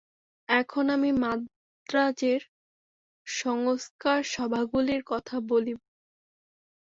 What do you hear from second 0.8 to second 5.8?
আমি মান্দ্রাজের সংস্কার-সভাগুলির কথা বলিব।